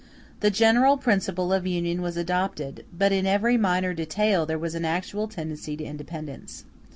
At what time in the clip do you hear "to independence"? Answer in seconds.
5.77-6.65